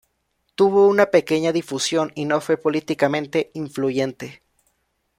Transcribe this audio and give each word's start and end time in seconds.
Tuvo 0.55 0.87
una 0.87 1.11
pequeña 1.11 1.51
difusión 1.51 2.11
y 2.15 2.25
no 2.25 2.41
fue 2.41 2.57
políticamente 2.57 3.51
influyente. 3.53 4.41